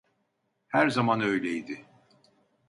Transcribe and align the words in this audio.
Her 0.67 0.89
zaman 0.89 1.19
öyleydi. 1.21 1.85